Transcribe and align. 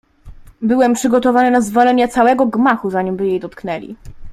"Byłem 0.61 0.93
przygotowany 0.93 1.51
na 1.51 1.61
zwalenie 1.61 2.07
całego 2.07 2.45
gmachu, 2.45 2.89
zanimby 2.91 3.27
jej 3.27 3.39
dotknęli." 3.39 3.95